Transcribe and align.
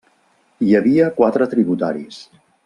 Hi 0.67 0.71
havia 0.79 1.11
quatre 1.19 1.49
tributaris. 1.53 2.19